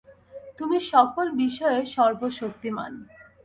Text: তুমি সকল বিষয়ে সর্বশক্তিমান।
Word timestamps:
তুমি 0.59 0.77
সকল 0.91 1.25
বিষয়ে 1.41 1.79
সর্বশক্তিমান। 1.95 2.91